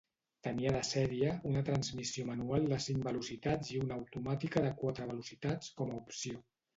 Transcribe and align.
Tenia 0.45 0.69
de 0.75 0.79
sèrie 0.91 1.33
una 1.49 1.59
transmissió 1.67 2.23
manual 2.29 2.65
de 2.71 2.79
cinc 2.85 3.05
velocitats 3.09 3.69
i 3.73 3.77
una 3.83 3.93
automàtica 3.99 4.65
de 4.65 4.73
quatre 4.81 5.07
velocitats 5.13 5.71
com 5.83 5.93
a 5.93 6.01
opció. 6.01 6.41